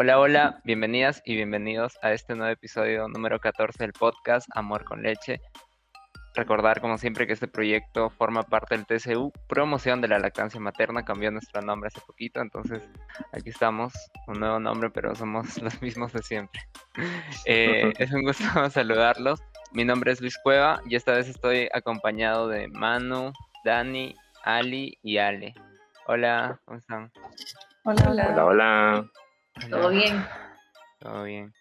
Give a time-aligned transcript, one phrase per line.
[0.00, 5.02] Hola, hola, bienvenidas y bienvenidos a este nuevo episodio número 14 del podcast Amor con
[5.02, 5.40] Leche.
[6.36, 11.04] Recordar, como siempre, que este proyecto forma parte del TCU, promoción de la lactancia materna,
[11.04, 12.88] cambió nuestro nombre hace poquito, entonces
[13.32, 13.92] aquí estamos,
[14.28, 16.60] un nuevo nombre, pero somos los mismos de siempre.
[17.44, 19.42] Eh, es un gusto saludarlos.
[19.72, 23.32] Mi nombre es Luis Cueva y esta vez estoy acompañado de Manu,
[23.64, 25.54] Dani, Ali y Ale.
[26.06, 27.10] Hola, ¿cómo están?
[27.82, 28.28] Hola, hola.
[28.30, 29.10] Hola, hola.
[29.66, 30.24] ¿Todo bien?
[31.00, 31.52] Todo bien.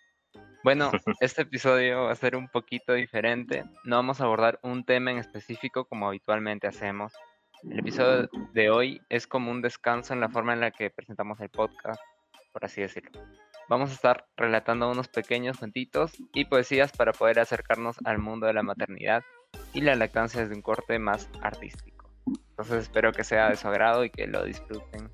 [0.64, 3.64] Bueno, este episodio va a ser un poquito diferente.
[3.84, 7.14] No vamos a abordar un tema en específico como habitualmente hacemos.
[7.64, 11.40] El episodio de hoy es como un descanso en la forma en la que presentamos
[11.40, 12.02] el podcast,
[12.54, 13.20] por así decirlo.
[13.68, 18.54] Vamos a estar relatando unos pequeños cuentitos y poesías para poder acercarnos al mundo de
[18.54, 19.24] la maternidad
[19.74, 22.10] y la lactancia desde un corte más artístico.
[22.52, 25.12] Entonces espero que sea de su agrado y que lo disfruten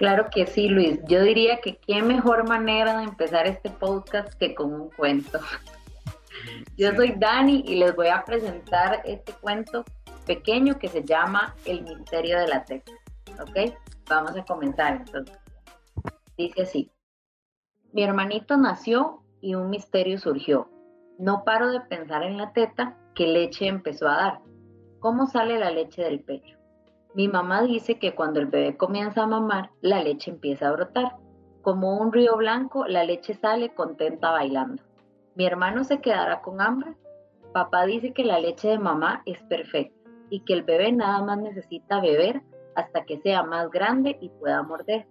[0.00, 0.98] Claro que sí, Luis.
[1.08, 5.38] Yo diría que qué mejor manera de empezar este podcast que con un cuento.
[6.78, 9.84] Yo soy Dani y les voy a presentar este cuento
[10.24, 12.92] pequeño que se llama El misterio de la teta.
[13.42, 13.74] ¿Ok?
[14.08, 15.38] Vamos a comenzar entonces.
[16.38, 16.90] Dice así.
[17.92, 20.70] Mi hermanito nació y un misterio surgió.
[21.18, 24.40] No paro de pensar en la teta que leche empezó a dar.
[25.00, 26.59] ¿Cómo sale la leche del pecho?
[27.12, 31.16] Mi mamá dice que cuando el bebé comienza a mamar, la leche empieza a brotar.
[31.62, 34.82] Como un río blanco, la leche sale contenta bailando.
[35.34, 36.94] Mi hermano se quedará con hambre.
[37.52, 39.98] Papá dice que la leche de mamá es perfecta
[40.30, 42.42] y que el bebé nada más necesita beber
[42.76, 45.08] hasta que sea más grande y pueda morder.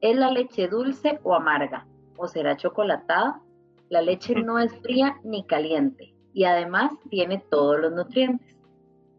[0.00, 1.86] ¿Es la leche dulce o amarga?
[2.16, 3.40] ¿O será chocolatada?
[3.88, 8.56] La leche no es fría ni caliente y además tiene todos los nutrientes.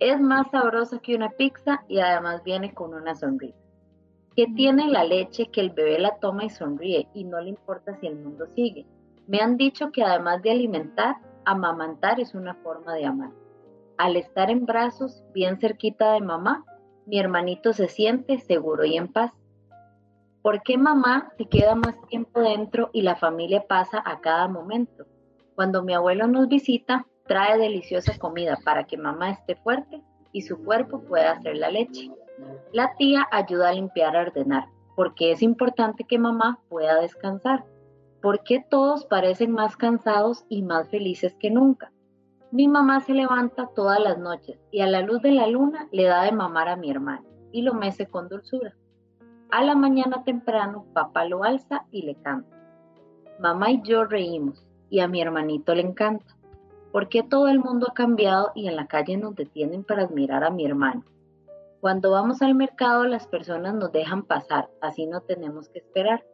[0.01, 3.59] Es más sabrosa que una pizza y además viene con una sonrisa.
[4.35, 7.95] ¿Qué tiene la leche que el bebé la toma y sonríe y no le importa
[7.99, 8.87] si el mundo sigue?
[9.27, 13.29] Me han dicho que además de alimentar, amamantar es una forma de amar.
[13.99, 16.65] Al estar en brazos, bien cerquita de mamá,
[17.05, 19.31] mi hermanito se siente seguro y en paz.
[20.41, 25.05] ¿Por qué mamá se queda más tiempo dentro y la familia pasa a cada momento?
[25.53, 30.01] Cuando mi abuelo nos visita, trae deliciosa comida para que mamá esté fuerte
[30.33, 32.11] y su cuerpo pueda hacer la leche.
[32.73, 34.65] La tía ayuda a limpiar, a ordenar,
[34.97, 37.63] porque es importante que mamá pueda descansar.
[38.21, 41.93] ¿Por qué todos parecen más cansados y más felices que nunca?
[42.51, 46.03] Mi mamá se levanta todas las noches y a la luz de la luna le
[46.03, 48.75] da de mamar a mi hermano y lo mece con dulzura.
[49.51, 52.57] A la mañana temprano, papá lo alza y le canta.
[53.39, 56.40] Mamá y yo reímos y a mi hermanito le encanta.
[56.91, 60.43] ¿Por qué todo el mundo ha cambiado y en la calle nos detienen para admirar
[60.43, 61.05] a mi hermano?
[61.79, 66.25] Cuando vamos al mercado las personas nos dejan pasar, así no tenemos que esperar.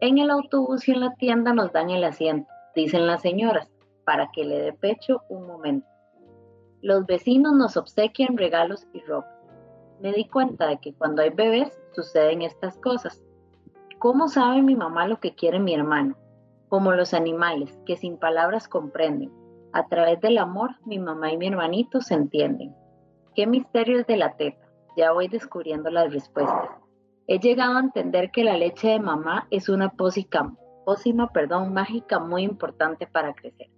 [0.00, 3.70] En el autobús y en la tienda nos dan el asiento, dicen las señoras,
[4.04, 5.86] para que le dé pecho un momento.
[6.80, 9.28] Los vecinos nos obsequian regalos y ropa.
[10.00, 13.22] Me di cuenta de que cuando hay bebés suceden estas cosas.
[13.98, 16.16] ¿Cómo sabe mi mamá lo que quiere mi hermano?
[16.70, 19.41] Como los animales, que sin palabras comprenden
[19.72, 22.74] a través del amor, mi mamá y mi hermanito se entienden.
[23.34, 24.68] ¿Qué misterio es de la teta?
[24.96, 26.68] Ya voy descubriendo las respuestas.
[27.26, 32.42] He llegado a entender que la leche de mamá es una pócima, perdón, mágica muy
[32.42, 33.68] importante para crecer.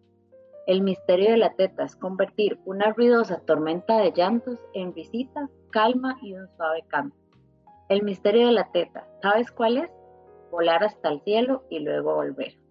[0.66, 6.16] El misterio de la teta es convertir una ruidosa tormenta de llantos en visitas, calma
[6.22, 7.16] y un suave canto.
[7.88, 9.90] El misterio de la teta, ¿sabes cuál es?
[10.50, 12.63] Volar hasta el cielo y luego volver.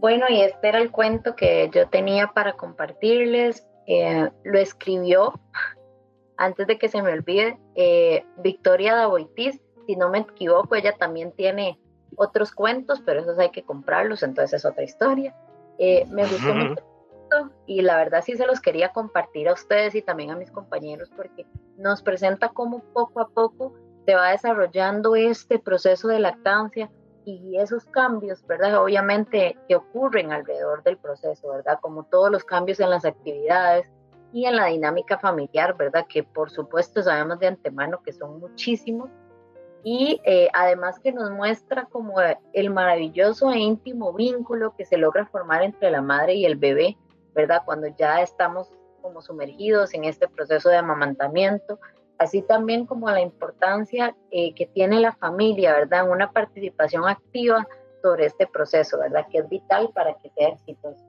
[0.00, 3.66] Bueno, y este era el cuento que yo tenía para compartirles.
[3.86, 5.38] Eh, lo escribió,
[6.38, 9.60] antes de que se me olvide, eh, Victoria Davoitis.
[9.86, 11.78] Si no me equivoco, ella también tiene
[12.16, 15.36] otros cuentos, pero esos hay que comprarlos, entonces es otra historia.
[15.78, 20.02] Eh, me gustó mucho y la verdad sí se los quería compartir a ustedes y
[20.02, 21.46] también a mis compañeros porque
[21.76, 23.74] nos presenta cómo poco a poco
[24.06, 26.90] se va desarrollando este proceso de lactancia,
[27.38, 28.82] y esos cambios, ¿verdad?
[28.82, 31.78] Obviamente que ocurren alrededor del proceso, ¿verdad?
[31.80, 33.86] Como todos los cambios en las actividades
[34.32, 36.06] y en la dinámica familiar, ¿verdad?
[36.08, 39.10] Que por supuesto sabemos de antemano que son muchísimos.
[39.82, 42.16] Y eh, además que nos muestra como
[42.52, 46.98] el maravilloso e íntimo vínculo que se logra formar entre la madre y el bebé,
[47.34, 47.62] ¿verdad?
[47.64, 51.78] Cuando ya estamos como sumergidos en este proceso de amamantamiento,
[52.20, 56.08] así también como la importancia eh, que tiene la familia, ¿verdad?
[56.08, 57.66] Una participación activa
[58.02, 59.26] sobre este proceso, ¿verdad?
[59.32, 61.02] Que es vital para que sea exitoso.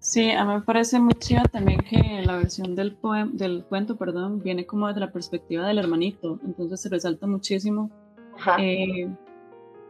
[0.00, 3.94] Sí, a mí me parece muy chido también que la versión del, poema, del cuento
[3.96, 7.90] perdón, viene como desde la perspectiva del hermanito, entonces se resalta muchísimo
[8.58, 9.08] eh,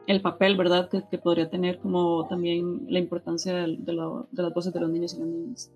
[0.06, 3.92] el papel, ¿verdad?, que, podría tener como también la importancia de, de,
[4.30, 5.72] de, las voces de los niños y las niñas.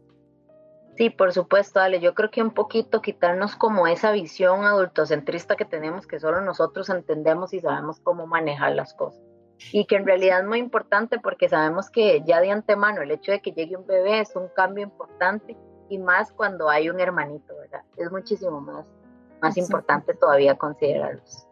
[0.97, 2.01] Sí, por supuesto, Ale.
[2.01, 6.89] Yo creo que un poquito quitarnos como esa visión adultocentrista que tenemos, que solo nosotros
[6.89, 9.23] entendemos y sabemos cómo manejar las cosas.
[9.73, 13.33] Y que en realidad es muy importante porque sabemos que ya de antemano el hecho
[13.33, 15.57] de que llegue un bebé es un cambio importante
[15.89, 17.83] y más cuando hay un hermanito, ¿verdad?
[17.97, 18.87] Es muchísimo más,
[19.41, 21.47] más importante todavía considerarlos.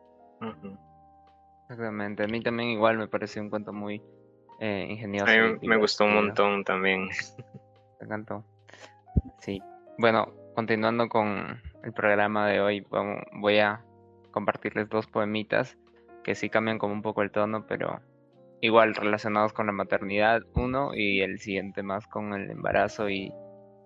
[1.62, 2.24] Exactamente.
[2.24, 4.02] A mí también igual me pareció un cuento muy
[4.60, 5.30] eh, ingenioso.
[5.30, 7.08] A mí me gustó un montón también.
[8.00, 8.44] Me encantó.
[9.38, 9.62] Sí,
[9.98, 12.86] bueno, continuando con el programa de hoy,
[13.32, 13.84] voy a
[14.30, 15.78] compartirles dos poemitas
[16.24, 18.00] que sí cambian como un poco el tono, pero
[18.60, 23.32] igual relacionados con la maternidad, uno, y el siguiente más con el embarazo y,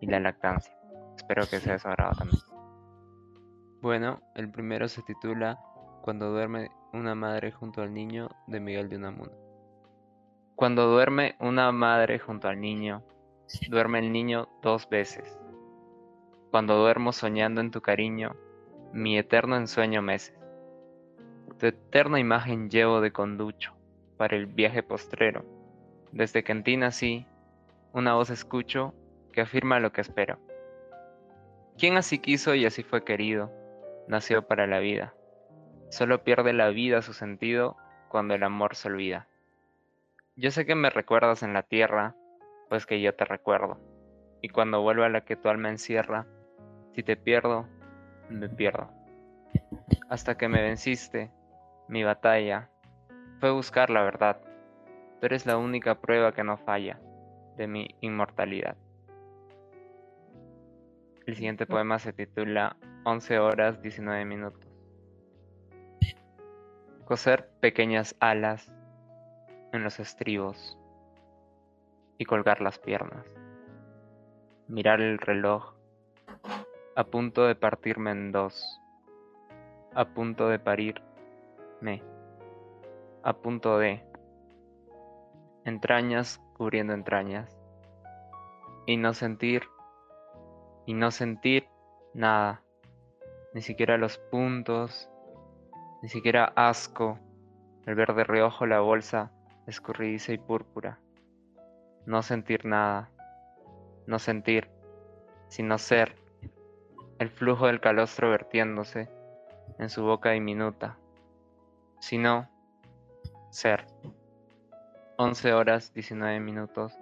[0.00, 0.72] la lactancia.
[1.16, 2.40] Espero que sea agrado también.
[3.82, 5.58] Bueno, el primero se titula
[6.02, 9.32] Cuando duerme una madre junto al niño de Miguel de Unamuno.
[10.54, 13.02] Cuando duerme una madre junto al niño,
[13.68, 15.38] duerme el niño dos veces.
[16.50, 18.36] Cuando duermo soñando en tu cariño,
[18.92, 20.38] mi eterno ensueño meses.
[21.58, 23.74] Tu eterna imagen llevo de conducho
[24.16, 25.44] para el viaje postrero.
[26.12, 27.26] Desde que en ti nací,
[27.92, 28.94] una voz escucho
[29.32, 30.38] que afirma lo que espero.
[31.78, 33.52] Quien así quiso y así fue querido,
[34.08, 35.14] nació para la vida.
[35.90, 37.76] Solo pierde la vida su sentido
[38.08, 39.26] cuando el amor se olvida.
[40.36, 42.14] Yo sé que me recuerdas en la tierra,
[42.68, 43.78] pues que yo te recuerdo.
[44.40, 46.26] Y cuando vuelva a la que tu alma encierra,
[46.94, 47.66] si te pierdo,
[48.28, 48.90] me pierdo.
[50.08, 51.30] Hasta que me venciste,
[51.88, 52.70] mi batalla
[53.40, 54.40] fue buscar la verdad.
[55.20, 57.00] Tú eres la única prueba que no falla
[57.56, 58.76] de mi inmortalidad.
[61.26, 64.66] El siguiente poema se titula 11 horas 19 minutos.
[67.04, 68.72] Coser pequeñas alas
[69.72, 70.77] en los estribos
[72.18, 73.24] y colgar las piernas.
[74.66, 75.74] Mirar el reloj.
[76.96, 78.80] A punto de partirme en dos,
[79.94, 82.02] a punto de parirme,
[83.22, 84.04] a punto de.
[85.64, 87.56] Entrañas cubriendo entrañas,
[88.84, 89.62] y no sentir,
[90.86, 91.68] y no sentir
[92.14, 92.62] nada,
[93.54, 95.08] ni siquiera los puntos,
[96.02, 97.18] ni siquiera asco,
[97.86, 99.30] el verde reojo, la bolsa
[99.66, 100.98] escurridiza y púrpura,
[102.08, 103.10] no sentir nada,
[104.06, 104.70] no sentir,
[105.48, 106.16] sino ser
[107.18, 109.10] el flujo del calostro vertiéndose
[109.78, 110.96] en su boca diminuta,
[112.00, 112.48] sino
[113.50, 113.84] ser.
[115.18, 116.98] 11 horas 19 minutos,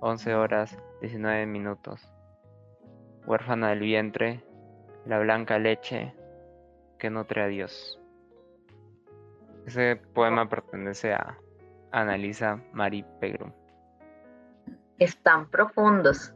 [0.00, 2.12] 11 horas 19 minutos.
[3.24, 4.44] Huérfana del vientre,
[5.06, 6.14] la blanca leche
[6.98, 7.98] que nutre a Dios.
[9.66, 11.38] Ese poema pertenece a
[11.92, 13.52] Annalisa Marie Pegrum.
[15.00, 16.32] Están profundos.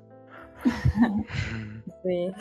[2.03, 2.33] Sí.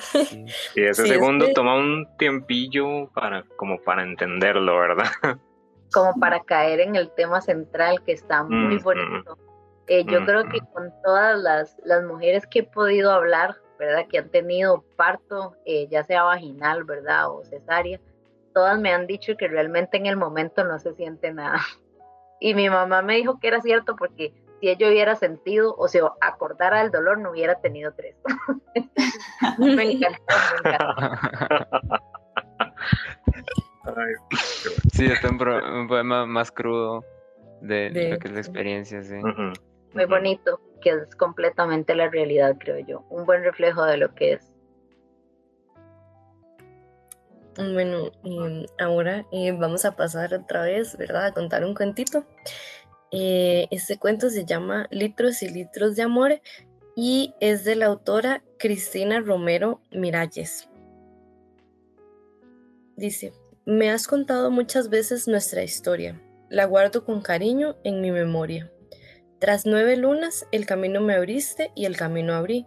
[0.76, 5.06] Y ese segundo toma un tiempillo para, como para entenderlo, ¿verdad?
[5.94, 9.38] Como para caer en el tema central que está muy bonito.
[9.88, 14.08] Eh, yo creo que con todas las, las, mujeres que he podido hablar, ¿verdad?
[14.10, 17.30] Que han tenido parto, eh, ya sea vaginal, ¿verdad?
[17.30, 18.00] O cesárea,
[18.56, 21.60] todas me han dicho que realmente en el momento no se siente nada.
[22.40, 26.00] Y mi mamá me dijo que era cierto porque si ella hubiera sentido o se
[26.22, 28.16] acordara del dolor, no hubiera tenido tres.
[29.60, 30.22] me encantó,
[34.94, 35.38] Sí, es un,
[35.90, 37.04] poema más crudo
[37.60, 39.16] de, lo que es la experiencia, sí.
[39.94, 43.04] Muy bonito, que es completamente la realidad, creo yo.
[43.10, 44.50] Un buen reflejo de lo que es.
[47.58, 48.12] Bueno,
[48.80, 51.26] ahora eh, vamos a pasar otra vez, ¿verdad?
[51.26, 52.24] A contar un cuentito.
[53.16, 56.42] Este cuento se llama Litros y Litros de Amor
[56.96, 60.68] y es de la autora Cristina Romero Miralles.
[62.96, 63.32] Dice,
[63.66, 68.72] me has contado muchas veces nuestra historia, la guardo con cariño en mi memoria.
[69.38, 72.66] Tras nueve lunas el camino me abriste y el camino abrí.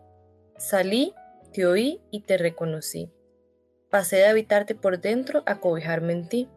[0.58, 1.12] Salí,
[1.52, 3.10] te oí y te reconocí.
[3.90, 6.48] Pasé de habitarte por dentro a cobijarme en ti.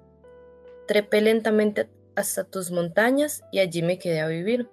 [0.88, 4.70] Trepé lentamente hasta tus montañas y allí me quedé a vivir,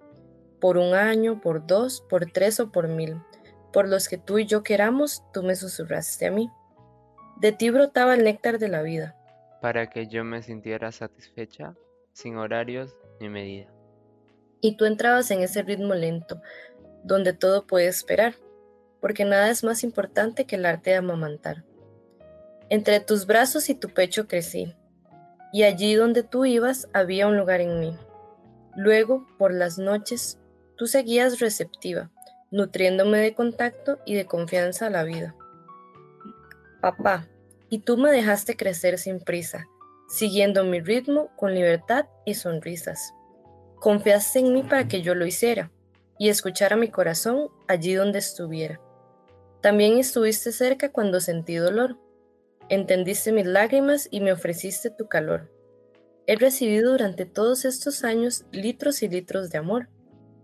[0.61, 3.21] por un año, por dos, por tres o por mil.
[3.73, 6.50] Por los que tú y yo queramos, tú me susurraste a mí.
[7.40, 9.14] De ti brotaba el néctar de la vida.
[9.61, 11.75] Para que yo me sintiera satisfecha,
[12.12, 13.71] sin horarios ni medida.
[14.61, 16.40] Y tú entrabas en ese ritmo lento,
[17.05, 18.35] donde todo puede esperar.
[19.00, 21.62] porque nada es más importante que el arte de amamantar.
[22.71, 24.75] Entre tus brazos y tu pecho crecí,
[25.53, 27.97] y allí donde tú ibas había un lugar en mí.
[28.76, 30.38] Luego, por las noches,
[30.76, 32.11] tú seguías receptiva,
[32.50, 35.35] nutriéndome de contacto y de confianza a la vida.
[36.81, 37.26] Papá,
[37.69, 39.67] y tú me dejaste crecer sin prisa,
[40.09, 43.12] siguiendo mi ritmo con libertad y sonrisas.
[43.81, 45.71] Confiaste en mí para que yo lo hiciera
[46.19, 48.81] y escuchara mi corazón allí donde estuviera.
[49.61, 51.99] También estuviste cerca cuando sentí dolor.
[52.68, 55.52] Entendiste mis lágrimas y me ofreciste tu calor.
[56.26, 59.88] He recibido durante todos estos años litros y litros de amor,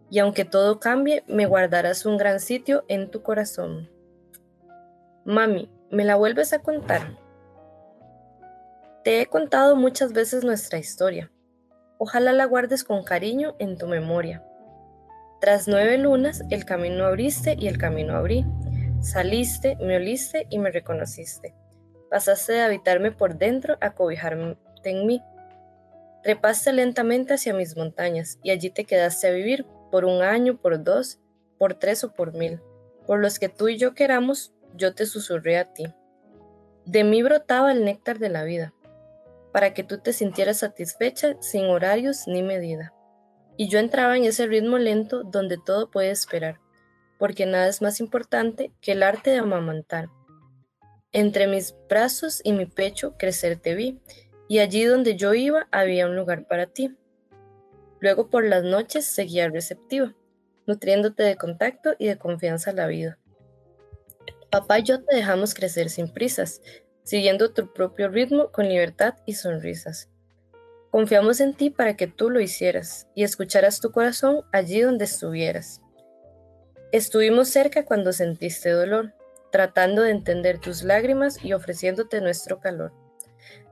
[0.09, 3.91] y aunque todo cambie, me guardarás un gran sitio en tu corazón.
[5.25, 7.19] Mami, ¿me la vuelves a contar?
[9.03, 11.33] Te he contado muchas veces nuestra historia.
[11.99, 14.45] Ojalá la guardes con cariño en tu memoria.
[15.41, 18.45] Tras nueve lunas, el camino abriste y el camino abrí.
[19.01, 21.57] Saliste, me oliste y me reconociste.
[22.13, 25.23] Pasaste de habitarme por dentro a cobijarte en mí.
[26.23, 30.85] Trepaste lentamente hacia mis montañas y allí te quedaste a vivir por un año, por
[30.85, 31.21] dos,
[31.57, 32.61] por tres o por mil.
[33.07, 35.87] Por los que tú y yo queramos, yo te susurré a ti.
[36.85, 38.75] De mí brotaba el néctar de la vida,
[39.51, 42.93] para que tú te sintieras satisfecha sin horarios ni medida.
[43.57, 46.61] Y yo entraba en ese ritmo lento donde todo puede esperar,
[47.19, 50.11] porque nada es más importante que el arte de amamantar.
[51.13, 54.01] Entre mis brazos y mi pecho crecer te vi,
[54.49, 56.97] y allí donde yo iba había un lugar para ti.
[58.01, 60.15] Luego por las noches seguía receptiva,
[60.67, 63.19] nutriéndote de contacto y de confianza a la vida.
[64.51, 66.63] Papá y yo te dejamos crecer sin prisas,
[67.03, 70.09] siguiendo tu propio ritmo con libertad y sonrisas.
[70.91, 75.81] Confiamos en ti para que tú lo hicieras y escucharas tu corazón allí donde estuvieras.
[76.91, 79.15] Estuvimos cerca cuando sentiste dolor,
[79.53, 82.93] tratando de entender tus lágrimas y ofreciéndote nuestro calor.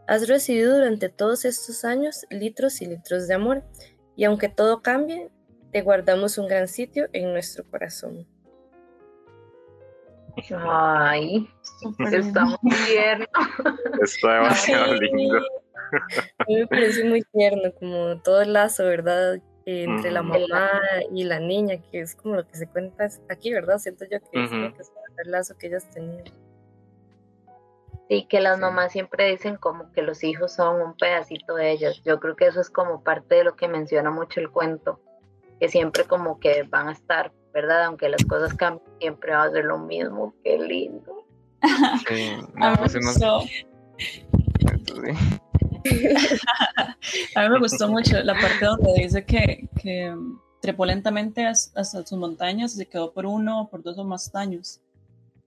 [0.07, 3.65] Has recibido durante todos estos años litros y litros de amor,
[4.15, 5.31] y aunque todo cambie,
[5.73, 8.27] te guardamos un gran sitio en nuestro corazón.
[10.59, 11.49] Ay,
[12.13, 13.27] está muy tierno.
[14.03, 15.39] Está demasiado lindo.
[16.39, 19.41] A mí me parece muy tierno, como todo el lazo, ¿verdad?
[19.67, 20.71] Entre la mamá
[21.13, 23.79] y la niña, que es como lo que se cuenta aquí, ¿verdad?
[23.79, 24.93] Siento yo que es lo que es
[25.25, 26.25] el lazo que ellas tenían.
[28.09, 32.03] Sí, que las mamás siempre dicen como que los hijos son un pedacito de ellas.
[32.05, 35.01] Yo creo que eso es como parte de lo que menciona mucho el cuento,
[35.61, 37.85] que siempre como que van a estar, ¿verdad?
[37.85, 40.35] Aunque las cosas cambien, siempre va a ser lo mismo.
[40.43, 41.25] Qué lindo.
[42.09, 42.33] Sí,
[47.37, 50.15] a mí me gustó mucho la parte donde dice que, que
[50.61, 54.81] trepó lentamente hasta sus montañas y se quedó por uno, por dos o más años.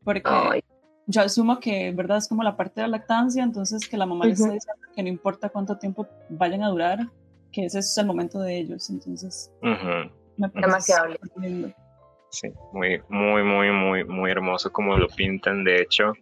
[0.03, 0.63] Porque
[1.07, 2.17] yo asumo que, ¿verdad?
[2.17, 5.03] Es como la parte de la lactancia, entonces que la mamá les está diciendo que
[5.03, 7.00] no importa cuánto tiempo vayan a durar,
[7.51, 8.89] que ese es el momento de ellos.
[8.89, 11.05] Entonces, me parece demasiado
[11.38, 11.74] lindo.
[12.29, 15.63] Sí, muy, muy, muy, muy, muy hermoso como lo pintan.
[15.63, 16.13] De hecho,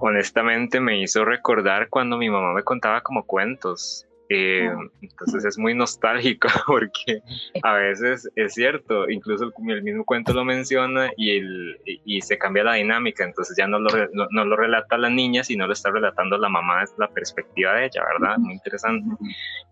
[0.00, 4.06] honestamente me hizo recordar cuando mi mamá me contaba como cuentos.
[4.28, 4.70] Eh,
[5.02, 7.22] entonces es muy nostálgico porque
[7.62, 12.64] a veces es cierto, incluso el, mismo cuento lo menciona y, el, y se cambia
[12.64, 16.38] la dinámica, entonces ya no lo, no, lo relata la niña, sino lo está relatando
[16.38, 18.38] la mamá desde la perspectiva de ella, ¿verdad?
[18.38, 19.06] Muy interesante.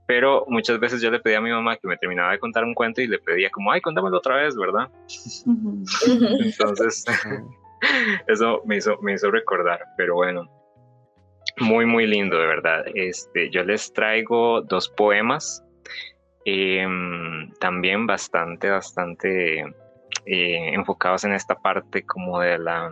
[0.06, 2.74] Pero muchas veces yo le pedía a mi mamá que me terminaba de contar un
[2.74, 4.88] cuento y le pedía como, ay, contámelo otra vez, ¿verdad?
[6.44, 7.04] entonces...
[8.26, 10.48] Eso me hizo, me hizo recordar, pero bueno,
[11.60, 12.84] muy, muy lindo, de verdad.
[12.94, 15.64] Este, yo les traigo dos poemas,
[16.44, 19.60] em, también bastante, bastante
[20.26, 22.90] eh, enfocados en esta parte como de la,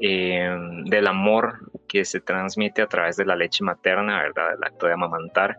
[0.00, 4.54] em, del amor que se transmite a través de la leche materna, ¿verdad?
[4.54, 5.56] El acto de amamantar,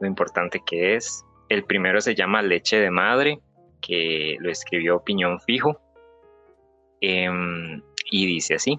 [0.00, 1.24] lo importante que es.
[1.48, 3.38] El primero se llama Leche de Madre,
[3.80, 5.80] que lo escribió Piñón Fijo.
[7.00, 8.78] Em, y dice así.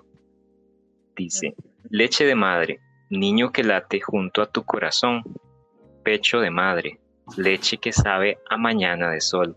[1.16, 1.56] Dice,
[1.90, 5.24] leche de madre, niño que late junto a tu corazón,
[6.04, 7.00] pecho de madre,
[7.38, 9.56] leche que sabe a mañana de sol.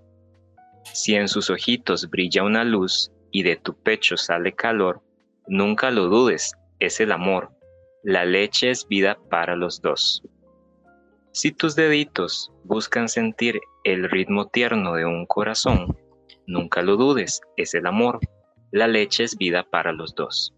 [0.92, 5.02] Si en sus ojitos brilla una luz y de tu pecho sale calor,
[5.46, 7.50] nunca lo dudes, es el amor.
[8.02, 10.22] La leche es vida para los dos.
[11.32, 15.96] Si tus deditos buscan sentir el ritmo tierno de un corazón,
[16.46, 18.20] nunca lo dudes, es el amor.
[18.72, 20.54] La leche es vida para los dos.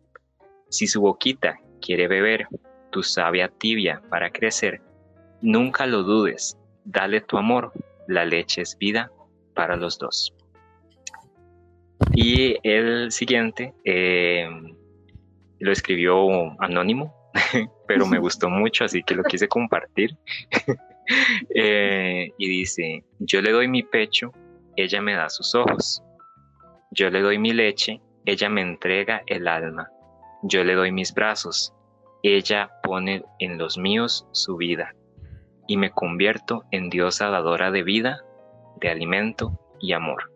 [0.71, 2.47] Si su boquita quiere beber
[2.93, 4.81] tu savia tibia para crecer,
[5.41, 7.73] nunca lo dudes, dale tu amor,
[8.07, 9.11] la leche es vida
[9.55, 10.33] para los dos.
[12.15, 14.49] Y el siguiente eh,
[15.59, 17.15] lo escribió anónimo,
[17.89, 20.17] pero me gustó mucho, así que lo quise compartir.
[21.57, 24.33] Eh, y dice, yo le doy mi pecho,
[24.77, 26.01] ella me da sus ojos.
[26.93, 29.91] Yo le doy mi leche, ella me entrega el alma.
[30.45, 31.75] Yo le doy mis brazos,
[32.23, 34.95] ella pone en los míos su vida.
[35.67, 38.25] Y me convierto en diosa dadora de vida,
[38.81, 40.31] de alimento y amor.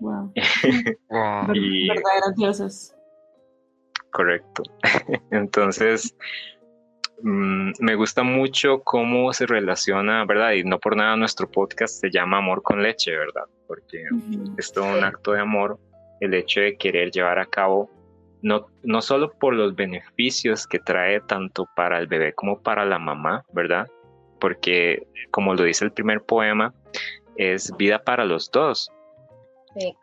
[0.00, 0.32] Wow.
[1.08, 2.96] Verdaderas diosas.
[4.10, 4.62] Correcto.
[5.30, 6.14] Entonces,
[7.22, 10.52] mm, me gusta mucho cómo se relaciona, ¿verdad?
[10.52, 13.44] Y no por nada nuestro podcast se llama Amor con leche, ¿verdad?
[13.66, 14.04] Porque
[14.58, 15.78] es todo un acto de amor,
[16.20, 17.90] el hecho de querer llevar a cabo,
[18.42, 22.98] no, no solo por los beneficios que trae tanto para el bebé como para la
[22.98, 23.88] mamá, ¿verdad?
[24.40, 26.74] Porque, como lo dice el primer poema,
[27.36, 28.90] es vida para los dos.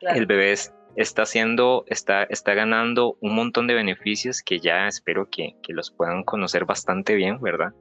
[0.01, 0.53] El bebé
[0.95, 6.23] está haciendo, está, está ganando un montón de beneficios que ya espero que, los puedan
[6.23, 7.73] conocer bastante bien, ¿verdad?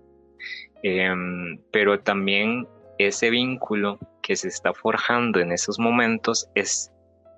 [0.83, 2.67] Em, pero también
[2.99, 6.93] ese vínculo que se está forjando en esos momentos es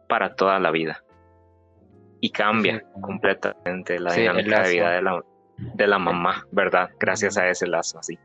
[0.09, 1.03] para toda la vida
[2.25, 5.23] y cambia completamente la dinámica de vida de la,
[5.59, 6.88] de la mamá, ¿verdad?
[6.99, 8.19] Gracias a ese lazo así.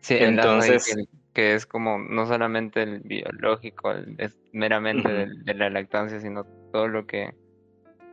[0.00, 0.94] Sí, entonces
[1.32, 7.06] que es como no solamente el biológico, es meramente de, la lactancia, sino todo lo
[7.06, 7.34] que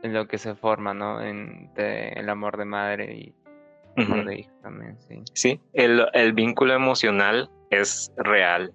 [0.02, 1.22] lo que se forma, ¿no?
[1.22, 3.34] En el amor de madre y
[3.98, 5.20] amor de hijo también, sí.
[5.34, 8.72] Sí, el, el vínculo emocional es real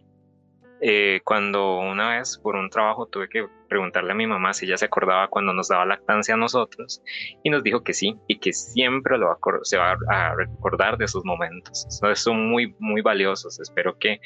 [0.81, 4.77] eh, cuando una vez por un trabajo tuve que preguntarle a mi mamá si ella
[4.77, 7.01] se acordaba cuando nos daba lactancia a nosotros
[7.43, 11.05] y nos dijo que sí y que siempre lo va se va a recordar de
[11.05, 11.85] esos momentos.
[12.15, 13.59] son muy, muy valiosos.
[13.59, 14.19] Espero que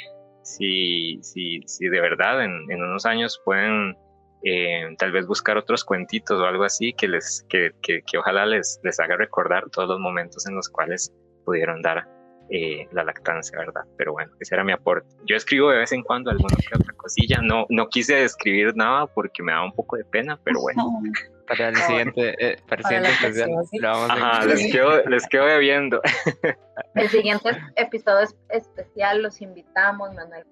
[0.43, 3.97] si, si, si de verdad en, en unos años pueden
[4.43, 8.45] eh, tal vez buscar otros cuentitos o algo así que, les, que, que, que ojalá
[8.45, 11.13] les, les haga recordar todos los momentos en los cuales
[11.45, 12.07] pudieron dar
[12.49, 13.83] eh, la lactancia, ¿verdad?
[13.97, 15.07] Pero bueno, ese era mi aporte.
[15.25, 19.41] Yo escribo de vez en cuando alguna otra cosilla, no, no quise escribir nada porque
[19.43, 21.01] me daba un poco de pena, pero bueno.
[21.47, 25.45] Para el siguiente, eh, para el siguiente episodio lo vamos a les quedo, les quedo
[25.45, 26.01] debiendo.
[26.95, 30.43] El siguiente episodio especial los invitamos, Manuel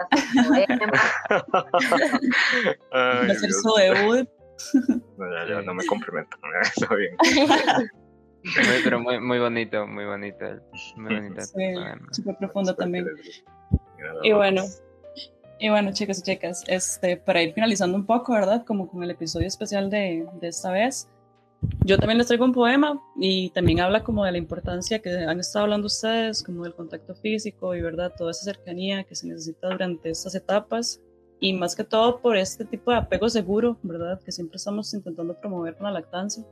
[2.93, 4.27] Va a ser su debut.
[5.17, 7.15] No, no me comprometo, está bien.
[8.43, 10.45] Muy, pero muy, muy bonito, muy bonito.
[10.95, 11.41] Muy bonito.
[11.41, 11.73] Sí,
[12.12, 13.08] súper profundo también.
[14.23, 14.63] Y bueno,
[15.60, 18.65] y bueno, chicas y chicas, este, para ir finalizando un poco, ¿verdad?
[18.65, 21.08] Como con el episodio especial de, de esta vez,
[21.86, 25.39] yo también les traigo un poema y también habla como de la importancia que han
[25.39, 28.13] estado hablando ustedes, como del contacto físico y, ¿verdad?
[28.17, 30.99] Toda esa cercanía que se necesita durante estas etapas
[31.39, 34.19] y más que todo por este tipo de apego seguro, ¿verdad?
[34.23, 36.43] Que siempre estamos intentando promover con la lactancia.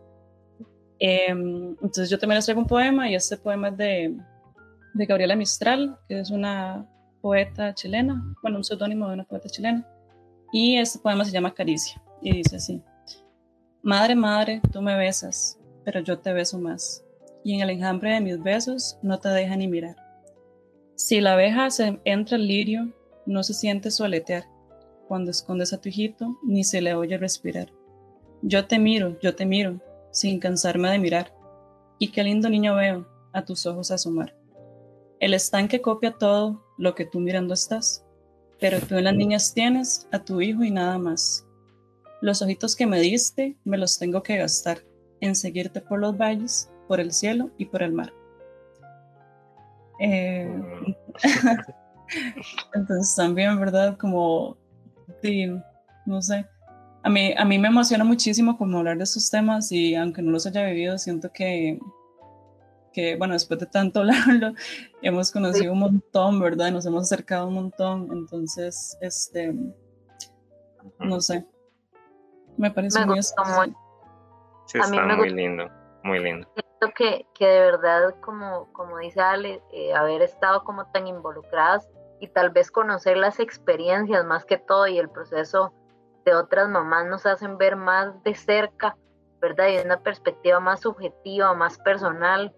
[1.00, 4.18] Em, entonces yo también les traigo un poema y este poema es de,
[4.94, 6.86] de Gabriela Mistral, que es una
[7.22, 9.88] poeta chilena, bueno, un seudónimo de una poeta chilena.
[10.52, 12.82] Y este poema se llama Caricia y dice así,
[13.82, 17.04] Madre, madre, tú me besas, pero yo te beso más,
[17.46, 19.96] y en el enjambre de mis besos no te deja ni mirar.
[20.96, 22.94] Si la abeja se entra al lirio,
[23.26, 24.44] no se siente soletear,
[25.08, 27.72] cuando escondes a tu hijito, ni se le oye respirar.
[28.42, 29.80] Yo te miro, yo te miro,
[30.12, 31.34] sin cansarme de mirar.
[31.98, 34.36] Y qué lindo niño veo a tus ojos asomar.
[35.20, 38.06] El estanque copia todo lo que tú mirando estás,
[38.60, 41.46] pero tú en las niñas tienes a tu hijo y nada más.
[42.22, 44.80] Los ojitos que me diste me los tengo que gastar
[45.22, 48.14] en seguirte por los valles, por el cielo y por el mar.
[50.00, 50.50] Eh,
[52.74, 53.98] entonces también, ¿verdad?
[53.98, 54.58] Como,
[56.06, 56.46] no sé,
[57.04, 60.32] a mí, a mí me emociona muchísimo como hablar de estos temas y aunque no
[60.32, 61.80] los haya vivido, siento que,
[62.92, 64.54] que bueno, después de tanto hablarlo,
[65.02, 66.72] hemos conocido un montón, ¿verdad?
[66.72, 69.56] Nos hemos acercado un montón, entonces, este,
[71.00, 71.46] no sé,
[72.58, 73.22] me parece muy.
[73.22, 75.68] Sí, está muy lindo,
[76.04, 76.48] muy lindo.
[76.54, 81.90] Siento que, que de verdad, como, como dice Ale, eh, haber estado como tan involucradas
[82.20, 85.74] y tal vez conocer las experiencias más que todo y el proceso
[86.26, 88.96] de otras mamás nos hacen ver más de cerca,
[89.42, 89.68] ¿verdad?
[89.68, 92.54] Y de una perspectiva más subjetiva, más personal.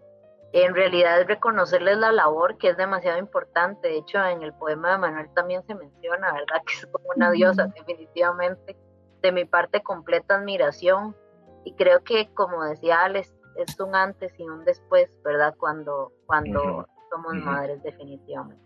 [0.53, 3.87] En realidad es reconocerles la labor que es demasiado importante.
[3.87, 6.61] De hecho, en el poema de Manuel también se menciona, ¿verdad?
[6.65, 8.77] Que es como una diosa, definitivamente.
[9.21, 11.15] De mi parte, completa admiración.
[11.63, 15.53] Y creo que, como decía Alex, es un antes y un después, ¿verdad?
[15.57, 18.63] Cuando, cuando somos madres, definitivamente.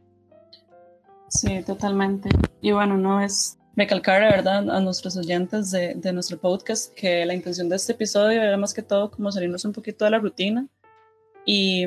[1.27, 2.29] Sí, totalmente.
[2.61, 7.25] Y bueno, no es recalcar, la verdad, a nuestros oyentes de, de, nuestro podcast que
[7.25, 10.19] la intención de este episodio era más que todo como salirnos un poquito de la
[10.19, 10.67] rutina
[11.45, 11.85] y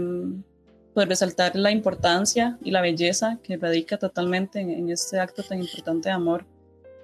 [0.98, 6.08] pues, resaltar la importancia y la belleza que radica totalmente en, este acto tan importante
[6.08, 6.44] de amor.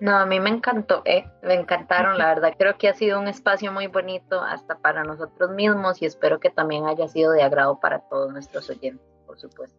[0.00, 2.54] No, a mí me encantó, eh, me encantaron, la verdad.
[2.58, 6.50] Creo que ha sido un espacio muy bonito hasta para nosotros mismos y espero que
[6.50, 9.78] también haya sido de agrado para todos nuestros oyentes, por supuesto.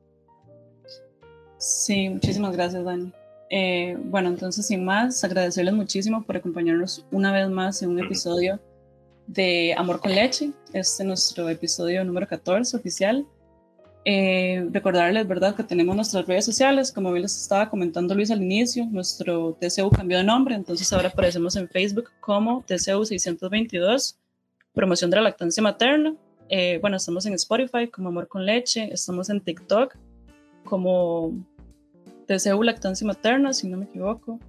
[1.57, 3.11] Sí, muchísimas gracias, Dani.
[3.49, 8.59] Eh, bueno, entonces sin más, agradecerles muchísimo por acompañarnos una vez más en un episodio
[9.27, 10.51] de Amor con Leche.
[10.73, 13.25] Este es nuestro episodio número 14 oficial.
[14.07, 16.91] Eh, recordarles, ¿verdad?, que tenemos nuestras redes sociales.
[16.91, 21.09] Como bien les estaba comentando Luis al inicio, nuestro TCU cambió de nombre, entonces ahora
[21.09, 24.19] aparecemos en Facebook como TCU 622,
[24.73, 26.15] promoción de la lactancia materna.
[26.49, 29.95] Eh, bueno, estamos en Spotify como Amor con Leche, estamos en TikTok
[30.63, 31.33] como
[32.27, 34.39] TCU Lactancia Materna, si no me equivoco.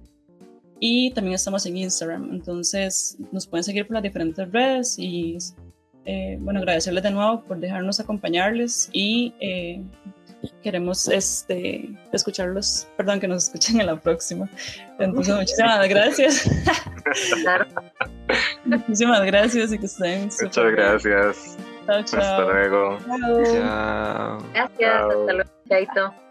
[0.79, 5.37] Y también estamos en Instagram, entonces nos pueden seguir por las diferentes redes y
[6.05, 9.81] eh, bueno, agradecerles de nuevo por dejarnos acompañarles y eh,
[10.61, 14.49] queremos este, escucharlos, perdón, que nos escuchen en la próxima.
[14.99, 16.45] Entonces, muchísimas gracias.
[18.65, 20.29] muchísimas gracias y que estén.
[20.41, 21.57] Muchas gracias.
[21.85, 22.21] Chao, chao.
[22.21, 22.97] Hasta luego.
[23.45, 24.37] Chao.
[24.53, 25.49] Gracias, hasta luego.
[25.67, 26.26] Chaito.